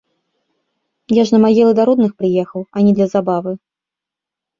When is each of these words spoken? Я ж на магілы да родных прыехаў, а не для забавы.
Я 1.21 1.25
ж 1.29 1.35
на 1.35 1.39
магілы 1.43 1.71
да 1.79 1.83
родных 1.89 2.11
прыехаў, 2.21 2.61
а 2.75 2.87
не 2.87 2.91
для 3.01 3.07
забавы. 3.13 3.53